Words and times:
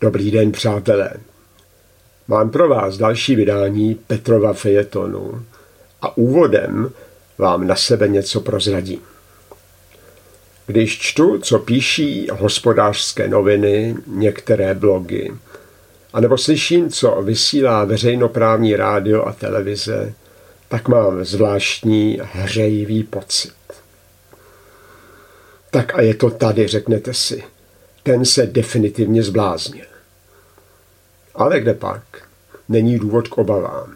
Dobrý 0.00 0.30
den, 0.30 0.52
přátelé. 0.52 1.10
Mám 2.28 2.50
pro 2.50 2.68
vás 2.68 2.96
další 2.96 3.36
vydání 3.36 3.94
Petrova 3.94 4.52
fejetonu 4.52 5.44
a 6.02 6.16
úvodem 6.16 6.90
vám 7.38 7.66
na 7.66 7.76
sebe 7.76 8.08
něco 8.08 8.40
prozradím. 8.40 9.00
Když 10.66 10.98
čtu, 10.98 11.38
co 11.38 11.58
píší 11.58 12.28
hospodářské 12.32 13.28
noviny, 13.28 13.94
některé 14.06 14.74
blogy, 14.74 15.32
anebo 16.12 16.38
slyším, 16.38 16.90
co 16.90 17.22
vysílá 17.22 17.84
veřejnoprávní 17.84 18.76
rádio 18.76 19.24
a 19.24 19.32
televize, 19.32 20.14
tak 20.68 20.88
mám 20.88 21.24
zvláštní 21.24 22.20
hřejivý 22.22 23.02
pocit. 23.02 23.54
Tak 25.70 25.94
a 25.94 26.00
je 26.00 26.14
to 26.14 26.30
tady, 26.30 26.66
řeknete 26.66 27.14
si. 27.14 27.55
Ten 28.06 28.24
se 28.24 28.46
definitivně 28.46 29.22
zbláznil. 29.22 29.84
Ale 31.34 31.60
kde 31.60 31.74
pak? 31.74 32.02
Není 32.68 32.98
důvod 32.98 33.28
k 33.28 33.38
obavám. 33.38 33.94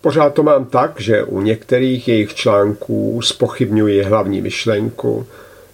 Pořád 0.00 0.34
to 0.34 0.42
mám 0.42 0.64
tak, 0.64 1.00
že 1.00 1.24
u 1.24 1.40
některých 1.40 2.08
jejich 2.08 2.34
článků 2.34 3.22
spochybňuji 3.22 4.02
hlavní 4.02 4.42
myšlenku, 4.42 5.26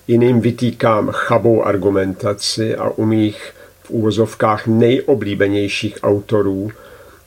jiným 0.09 0.41
vytýkám 0.41 1.11
chabou 1.13 1.65
argumentaci 1.65 2.77
a 2.77 2.91
u 2.91 3.05
mých 3.05 3.53
v 3.83 3.91
úvozovkách 3.91 4.67
nejoblíbenějších 4.67 5.99
autorů 6.03 6.71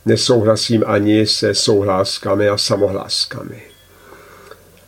nesouhlasím 0.06 0.84
ani 0.88 1.28
se 1.28 1.56
souhláskami 1.56 2.50
a 2.50 2.58
samohláskami. 2.58 3.62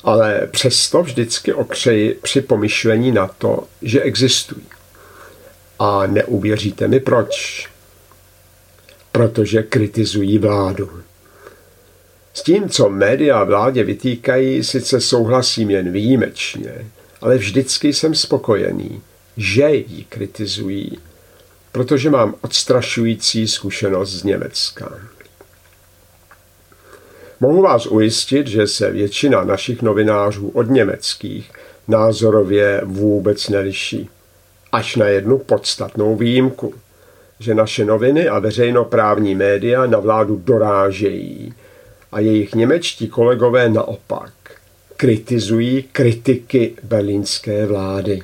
Ale 0.04 0.48
přesto 0.52 1.04
vždycky 1.04 1.54
okřeji 1.54 2.20
při 2.21 2.41
pomyšlení 2.41 3.12
na 3.12 3.27
to, 3.27 3.63
že 3.82 4.02
existují. 4.02 4.70
A 5.84 6.08
neuvěříte 6.08 6.88
mi 6.88 6.99
proč. 6.99 7.67
Protože 9.12 9.63
kritizují 9.63 10.37
vládu. 10.37 10.90
S 12.34 12.43
tím, 12.43 12.70
co 12.70 12.90
média 12.90 13.43
vládě 13.43 13.84
vytýkají, 13.84 14.63
sice 14.63 15.02
souhlasím 15.02 15.70
jen 15.70 15.91
výjimečně, 15.91 16.87
ale 17.21 17.37
vždycky 17.37 17.93
jsem 17.93 18.15
spokojený, 18.15 19.02
že 19.37 19.70
ji 19.71 20.05
kritizují, 20.09 20.98
protože 21.71 22.09
mám 22.09 22.35
odstrašující 22.41 23.48
zkušenost 23.48 24.12
z 24.12 24.24
Německa. 24.24 24.91
Mohu 27.40 27.62
vás 27.62 27.85
ujistit, 27.85 28.48
že 28.48 28.68
se 28.68 28.91
většina 28.91 29.43
našich 29.43 29.82
novinářů 29.82 30.49
od 30.49 30.70
německých 30.70 31.52
názorově 31.87 32.82
vůbec 32.84 33.49
neliší. 33.49 34.09
Až 34.72 34.96
na 34.96 35.05
jednu 35.05 35.38
podstatnou 35.38 36.16
výjimku, 36.16 36.74
že 37.40 37.55
naše 37.55 37.86
noviny 37.86 38.27
a 38.27 38.40
veřejnoprávní 38.40 39.36
média 39.36 39.86
na 39.86 40.00
vládu 40.00 40.41
dorážejí 40.46 41.54
a 42.12 42.20
jejich 42.20 42.55
němečtí 42.55 43.08
kolegové 43.08 43.70
naopak 43.70 44.32
kritizují 45.02 45.84
kritiky 45.84 46.74
berlínské 46.84 47.66
vlády. 47.66 48.22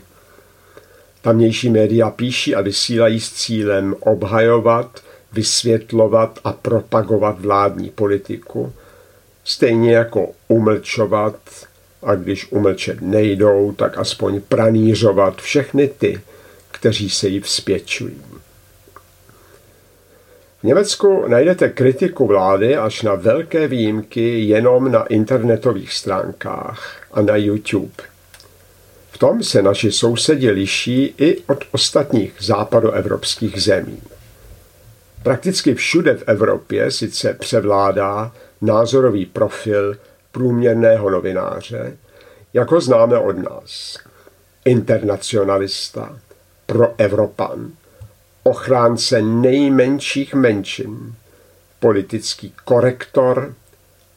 Tamnější 1.22 1.70
média 1.70 2.10
píší 2.10 2.56
a 2.56 2.62
vysílají 2.62 3.20
s 3.20 3.32
cílem 3.32 3.96
obhajovat, 4.00 5.00
vysvětlovat 5.34 6.40
a 6.44 6.52
propagovat 6.54 7.40
vládní 7.40 7.90
politiku, 7.90 8.74
stejně 9.44 9.96
jako 9.96 10.30
umlčovat 10.48 11.36
a 12.04 12.16
když 12.16 12.52
umlčet 12.52 13.02
nejdou, 13.02 13.72
tak 13.72 13.98
aspoň 13.98 14.42
pranířovat 14.42 15.42
všechny 15.42 15.88
ty, 15.88 16.22
kteří 16.80 17.10
se 17.10 17.28
jí 17.28 17.40
vzpěčují. 17.40 18.22
V 20.60 20.64
Německu 20.64 21.28
najdete 21.28 21.70
kritiku 21.70 22.28
vlády 22.28 22.78
až 22.78 23.02
na 23.02 23.16
velké 23.16 23.68
výjimky 23.68 24.40
jenom 24.40 24.92
na 24.92 25.04
internetových 25.04 25.94
stránkách 25.94 27.02
a 27.12 27.22
na 27.22 27.36
YouTube. 27.36 28.04
V 29.12 29.18
tom 29.18 29.44
se 29.44 29.62
naši 29.62 29.92
sousedi 29.92 30.50
liší 30.50 31.14
i 31.18 31.44
od 31.48 31.64
ostatních 31.72 32.34
západoevropských 32.40 33.64
zemí. 33.64 34.02
Prakticky 35.24 35.74
všude 35.76 36.16
v 36.16 36.24
Evropě 36.28 36.92
sice 36.92 37.34
převládá 37.34 38.32
názorový 38.62 39.26
profil 39.26 39.98
průměrného 40.32 41.10
novináře, 41.10 41.98
jako 42.54 42.82
známe 42.82 43.18
od 43.18 43.38
nás. 43.38 43.98
Internacionalista, 44.66 46.20
proevropan, 46.68 47.72
ochránce 48.44 49.22
nejmenších 49.22 50.34
menšin, 50.34 51.16
politický 51.80 52.54
korektor 52.66 53.54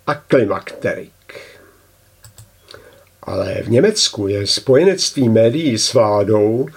a 0.06 0.14
klimakterik. 0.14 1.12
Ale 3.22 3.62
v 3.62 3.70
Německu 3.70 4.28
je 4.28 4.46
spojenectví 4.46 5.28
médií 5.28 5.78
s 5.78 5.94
vládou 5.94 6.68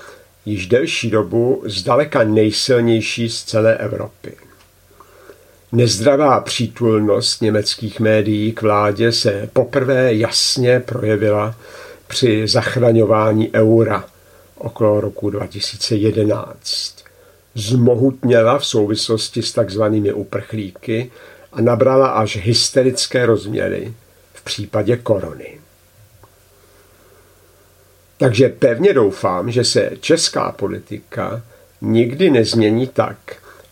již 0.45 0.67
delší 0.67 1.09
dobu 1.09 1.63
zdaleka 1.66 2.23
nejsilnější 2.23 3.29
z 3.29 3.44
celé 3.44 3.78
Evropy. 3.78 4.33
Nezdravá 5.72 6.39
přítulnost 6.39 7.41
německých 7.41 8.00
médií 8.00 8.51
k 8.51 8.62
vládě 8.62 9.12
se 9.12 9.50
poprvé 9.53 10.13
jasně 10.13 10.79
projevila 10.79 11.56
při 12.07 12.47
zachraňování 12.47 13.53
eura 13.53 14.06
okolo 14.63 15.01
roku 15.01 15.29
2011. 15.29 16.96
Zmohutněla 17.56 18.59
v 18.59 18.66
souvislosti 18.66 19.41
s 19.41 19.51
takzvanými 19.51 20.13
uprchlíky 20.13 21.12
a 21.53 21.62
nabrala 21.62 22.07
až 22.07 22.38
hysterické 22.38 23.25
rozměry 23.25 23.94
v 24.34 24.44
případě 24.44 24.97
korony. 24.97 25.59
Takže 28.18 28.50
pevně 28.50 28.94
doufám, 28.94 29.51
že 29.51 29.63
se 29.63 29.91
česká 30.00 30.51
politika 30.51 31.41
nikdy 31.81 32.30
nezmění 32.30 32.88
tak, 32.88 33.18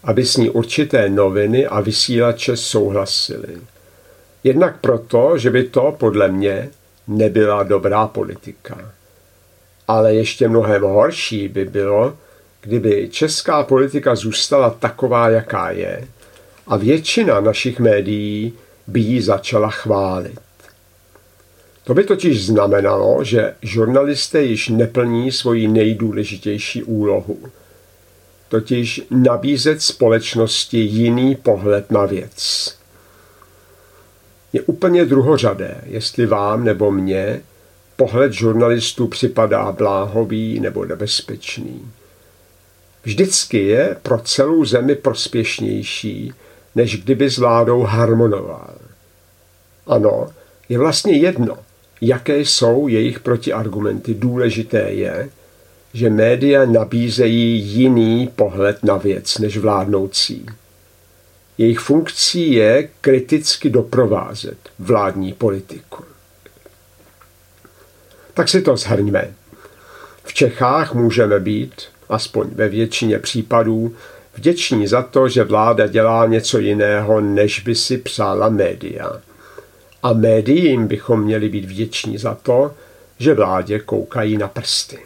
aby 0.04 0.26
s 0.26 0.38
ní 0.38 0.50
určité 0.50 1.10
noviny 1.10 1.68
a 1.68 1.82
vysílače 1.82 2.58
souhlasili. 2.58 3.58
Jednak 4.44 4.80
proto, 4.82 5.38
že 5.38 5.50
by 5.50 5.64
to 5.64 5.96
podle 6.00 6.28
mě 6.28 6.70
nebyla 7.08 7.64
dobrá 7.64 8.08
politika. 8.08 8.92
Ale 9.88 10.16
ještě 10.16 10.50
mnohem 10.50 10.82
horší 10.82 11.48
by 11.48 11.66
bylo, 11.66 12.18
kdyby 12.62 13.10
česká 13.12 13.64
politika 13.64 14.16
zůstala 14.16 14.70
taková, 14.70 15.30
jaká 15.30 15.72
je, 15.72 16.08
a 16.68 16.78
většina 16.78 17.40
našich 17.40 17.80
médií 17.80 18.54
by 18.88 19.00
ji 19.00 19.22
začala 19.22 19.70
chválit. 19.70 20.40
To 21.84 21.94
by 21.94 22.04
totiž 22.04 22.46
znamenalo, 22.46 23.24
že 23.24 23.54
žurnalisté 23.62 24.44
již 24.44 24.70
neplní 24.70 25.32
svoji 25.32 25.68
nejdůležitější 25.68 26.84
úlohu– 26.84 27.40
totiž 28.52 29.02
nabízet 29.10 29.82
společnosti 29.82 30.78
jiný 30.78 31.36
pohled 31.36 31.92
na 31.92 32.06
věc. 32.06 32.72
Je 34.54 34.62
úplně 34.62 35.06
druhořadé, 35.06 35.82
jestli 35.86 36.26
vám 36.26 36.64
nebo 36.64 36.92
mně 36.92 37.42
pohled 38.02 38.34
žurnalistů 38.34 39.08
připadá 39.08 39.72
bláhový 39.72 40.60
nebo 40.60 40.86
nebezpečný. 40.86 41.92
Vždycky 43.04 43.58
je 43.58 43.98
pro 44.04 44.20
celou 44.20 44.66
zemi 44.66 44.96
prospěšnější, 44.96 46.34
než 46.76 47.04
kdyby 47.04 47.30
s 47.30 47.38
vládou 47.38 47.82
harmonoval. 47.82 48.74
Ano, 49.88 50.30
je 50.70 50.78
vlastně 50.78 51.18
jedno, 51.18 51.58
jaké 52.02 52.40
jsou 52.40 52.88
jejich 52.88 53.20
protiargumenty. 53.20 54.14
Důležité 54.14 54.92
je, 54.92 55.30
že 55.94 56.10
média 56.10 56.66
nabízejí 56.66 57.60
jiný 57.60 58.30
pohled 58.36 58.84
na 58.84 58.98
věc 58.98 59.38
než 59.38 59.58
vládnoucí. 59.58 60.46
Jejich 61.58 61.80
funkcí 61.80 62.54
je 62.54 62.90
kriticky 63.02 63.70
doprovázet 63.70 64.58
vládní 64.80 65.34
politiku. 65.34 66.11
Tak 68.34 68.50
si 68.50 68.62
to 68.62 68.78
shrňme. 68.78 69.34
V 70.24 70.34
Čechách 70.34 70.94
můžeme 70.94 71.40
být, 71.40 71.74
aspoň 72.10 72.50
ve 72.52 72.70
většině 72.70 73.20
případů, 73.20 73.96
vděční 74.36 74.88
za 74.88 75.02
to, 75.02 75.30
že 75.30 75.44
vláda 75.44 75.88
dělá 75.88 76.28
něco 76.28 76.60
jiného, 76.60 77.22
než 77.22 77.60
by 77.60 77.76
si 77.76 77.98
přála 77.98 78.50
média. 78.50 79.22
A 80.04 80.14
médiím 80.14 80.88
bychom 80.88 81.24
měli 81.24 81.50
být 81.50 81.66
vděční 81.66 82.18
za 82.18 82.38
to, 82.44 82.74
že 83.20 83.34
vládě 83.34 83.80
koukají 83.80 84.38
na 84.38 84.48
prsty. 84.48 85.00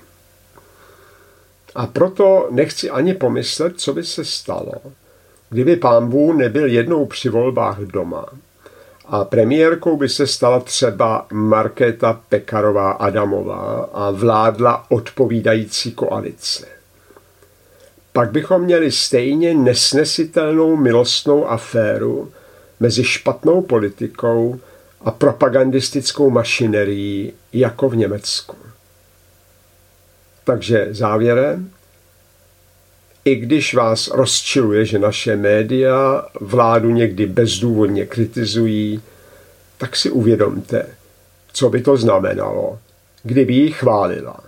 A 1.76 1.88
proto 1.88 2.48
nechci 2.52 2.90
ani 2.90 3.14
pomyslet, 3.14 3.74
co 3.80 3.94
by 3.94 4.04
se 4.04 4.26
stalo, 4.26 4.74
kdyby 5.50 5.76
pán 5.76 6.10
Bů 6.10 6.34
nebyl 6.34 6.68
jednou 6.68 7.06
při 7.06 7.30
volbách 7.30 7.80
doma 7.80 8.26
a 9.08 9.26
premiérkou 9.26 9.98
by 9.98 10.10
se 10.10 10.28
stala 10.28 10.60
třeba 10.60 11.26
Markéta 11.32 12.22
Pekarová 12.30 12.92
Adamová 12.92 13.90
a 13.94 14.12
vládla 14.12 14.86
odpovídající 14.90 15.92
koalice. 15.92 16.68
pak 18.14 18.32
bychom 18.32 18.62
měli 18.62 18.92
stejně 18.92 19.54
nesnesitelnou 19.54 20.76
milostnou 20.76 21.48
aféru 21.48 22.32
mezi 22.80 23.04
špatnou 23.04 23.62
politikou 23.62 24.60
a 25.02 25.12
propagandistickou 25.12 26.30
mašinerií 26.30 27.34
jako 27.54 27.90
v 27.90 27.96
Německu. 27.96 28.56
Takže 30.44 30.88
závěrem, 30.92 31.72
i 33.26 33.36
když 33.36 33.74
vás 33.74 34.08
rozčiluje, 34.08 34.86
že 34.86 35.00
naše 35.00 35.36
média 35.36 36.26
vládu 36.42 36.90
někdy 36.90 37.26
bezdůvodně 37.26 38.06
kritizují, 38.06 39.02
tak 39.78 39.96
si 39.96 40.10
uvědomte, 40.10 40.86
co 41.54 41.70
by 41.70 41.82
to 41.82 41.98
znamenalo, 41.98 42.80
kdyby 43.24 43.54
ji 43.54 43.72
chválila. 43.72 44.40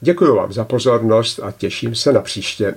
Děkuji 0.00 0.36
vám 0.36 0.52
za 0.52 0.64
pozornost 0.64 1.40
a 1.42 1.50
těším 1.52 1.94
se 1.94 2.12
na 2.12 2.20
příště. 2.20 2.74